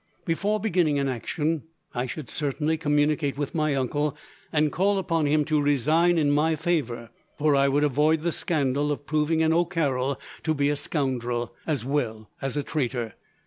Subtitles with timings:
[0.25, 1.61] Before beginning an action,
[1.93, 4.17] I should certainly communicate with my uncle,
[4.51, 8.91] and call upon him to resign in my favour; for I would avoid the scandal
[8.91, 13.13] of proving an O'Carroll to be a scoundrel, as well as a traitor.